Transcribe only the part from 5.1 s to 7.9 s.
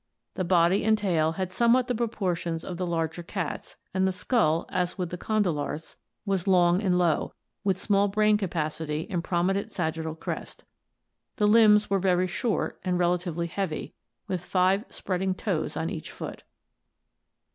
the condylarths, was long and low, with